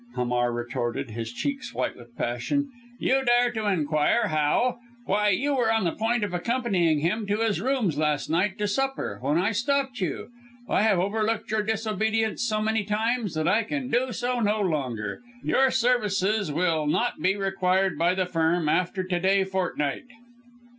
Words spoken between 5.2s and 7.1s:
you were on the point of accompanying